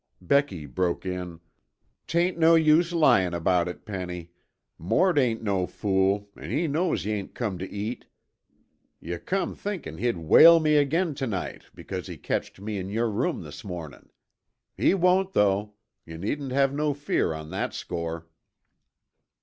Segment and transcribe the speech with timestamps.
[0.19, 1.41] Becky broke in.
[2.07, 4.31] "'Tain't no use lyin' about it, Penny.
[4.79, 8.07] Mort ain't no fool, an' he knows yuh ain't come tuh eat.
[8.99, 13.43] Yuh come thinkin' he'd whale me again tuhnite because he catched me in yer room
[13.43, 14.09] this mornin'.
[14.75, 15.75] He won't though
[16.07, 18.25] yuh needn't have no fear on that score."